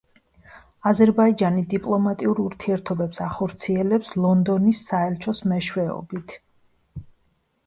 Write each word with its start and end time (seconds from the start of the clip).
აზერბაიჯანი 0.91 1.61
დიპლომატიურ 1.73 2.41
ურთიერთობებს 2.45 3.21
ახორციელებს 3.27 4.15
ლონდონის 4.25 4.81
საელჩოს 4.89 5.43
მეშვეობით. 5.53 6.37